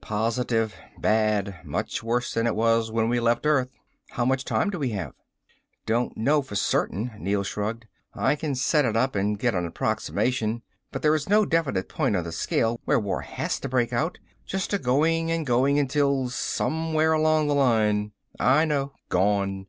"Positive. 0.00 0.74
Bad. 0.98 1.60
Much 1.64 2.02
worse 2.02 2.34
than 2.34 2.48
it 2.48 2.56
was 2.56 2.90
when 2.90 3.08
we 3.08 3.20
left 3.20 3.46
Earth." 3.46 3.78
"How 4.10 4.24
much 4.24 4.44
time 4.44 4.70
do 4.70 4.78
we 4.80 4.88
have?" 4.90 5.12
"Don't 5.86 6.16
know 6.16 6.42
for 6.42 6.56
certain," 6.56 7.12
Neel 7.16 7.44
shrugged. 7.44 7.86
"I 8.12 8.34
can 8.34 8.56
set 8.56 8.84
it 8.84 8.96
up 8.96 9.14
and 9.14 9.38
get 9.38 9.54
an 9.54 9.64
approximation. 9.64 10.62
But 10.90 11.02
there 11.02 11.14
is 11.14 11.28
no 11.28 11.46
definite 11.46 11.88
point 11.88 12.16
on 12.16 12.24
the 12.24 12.32
scale 12.32 12.80
where 12.86 12.98
war 12.98 13.20
has 13.20 13.60
to 13.60 13.68
break 13.68 13.92
out. 13.92 14.18
Just 14.44 14.72
a 14.72 14.78
going 14.80 15.30
and 15.30 15.46
going 15.46 15.78
until, 15.78 16.28
somewhere 16.28 17.12
along 17.12 17.46
the 17.46 17.54
line" 17.54 18.10
"I 18.56 18.64
know. 18.64 18.94
Gone." 19.10 19.68